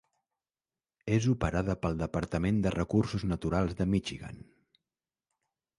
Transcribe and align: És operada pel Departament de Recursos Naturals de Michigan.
És 1.17 1.27
operada 1.33 1.75
pel 1.83 1.99
Departament 2.01 2.59
de 2.65 2.73
Recursos 2.77 3.27
Naturals 3.35 3.79
de 3.83 3.89
Michigan. 3.95 4.45